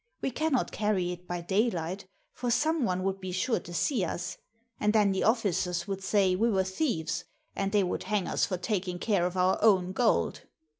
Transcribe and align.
We 0.19 0.31
can 0.31 0.53
not 0.53 0.71
carry 0.71 1.11
it 1.11 1.27
by 1.27 1.41
daylight, 1.41 2.07
for 2.33 2.49
some 2.49 2.85
one 2.85 3.03
would 3.03 3.21
be 3.21 3.31
sure 3.31 3.59
to 3.59 3.71
see 3.71 4.03
us, 4.03 4.35
and 4.79 4.93
then 4.93 5.11
the 5.11 5.21
officers 5.23 5.87
would 5.87 6.03
say 6.03 6.35
we 6.35 6.49
were 6.49 6.63
thieves, 6.63 7.25
and 7.55 7.71
they 7.71 7.83
would 7.83 8.05
hang 8.05 8.27
us 8.27 8.47
for 8.47 8.57
taking 8.57 8.97
care 8.97 9.27
of 9.27 9.37
our 9.37 9.63
own 9.63 9.91
gold. 9.91 10.41